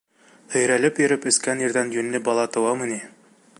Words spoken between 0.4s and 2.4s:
Һөйрәлеп йөрөп эскән ирҙән йүнле